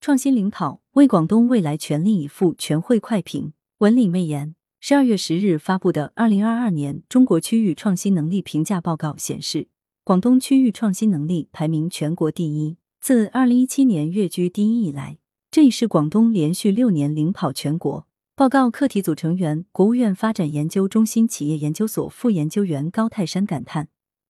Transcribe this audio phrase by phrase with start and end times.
[0.00, 2.54] 创新领跑，为广东未来全力以赴。
[2.56, 4.54] 全会快评：文理媚言。
[4.80, 9.66] 十二月十日发布的《二零二二年中国区域创新能力评价报告》显示，
[10.04, 12.76] 广东区域创新能力排名全国第一。
[13.00, 15.18] 自二零一七年跃居第一以来，
[15.50, 18.06] 这已是广东连续六年领跑全国。
[18.36, 23.88] 报告课题组成员、国务院发展研究中心企业研究所副研究员高泰山感叹：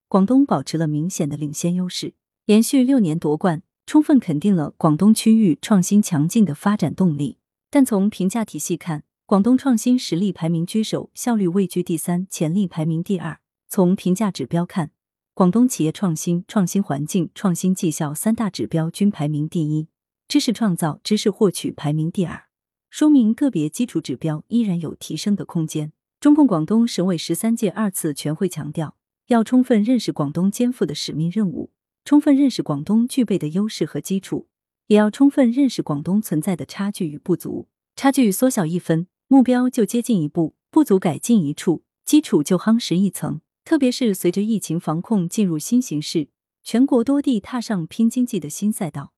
[0.08, 2.14] 广东保持了明显的领先优势，
[2.46, 3.62] 连续六年夺冠。
[3.88, 7.38] 充分肯定了广东区域创新强劲的发展动力，
[7.70, 13.40] 但从评价体系看，广东创新实力排名居首，效率位居第三，潜力排名第二。
[13.66, 14.90] 从评价指标看，
[15.32, 19.88] 广东企业创新、创新环境、创新绩效三大指标均排名第一，
[20.28, 22.44] 知识创造、知识获取排名第二，
[22.90, 25.92] 说明个别基础指标依然有提升的空间。
[26.20, 28.96] 中共广东省委十三届二次全会强调，
[29.28, 31.70] 要充分认识广东肩负的使命任务。
[32.08, 34.48] 充分认识广东具备的优势和基础，
[34.86, 37.68] 也要充分认识广东存在的差距与不足。
[37.96, 43.42] 差距缩小一分，目标就接近一步；不足改进一处，基础就夯实一层。
[43.62, 46.28] 特别是随着疫情防控进入新形势，
[46.62, 49.12] 全国多地踏上拼经济的新赛道，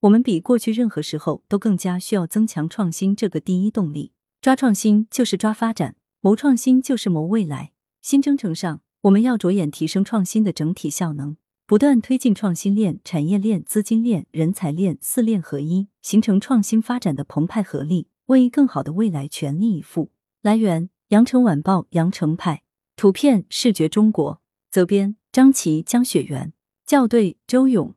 [0.00, 4.12] 我们比过去任何时候都更加需要增强创新这个第一动力。
[4.42, 7.72] 抓创新就是抓发展，谋创新就是谋未来。
[8.02, 11.38] 新征程上，我们要着眼提升创新的整体效能。
[11.66, 20.10] 不断推进创新链、产业链、资金链、人才链四链合一，形成创新发展的澎湃合力，为更好的未来全力以赴。
[20.42, 22.62] 来源：羊城晚报·羊城派，
[22.96, 26.52] 图片：视觉中国，责编：张琪、江雪源，
[26.86, 27.94] 校对：周勇。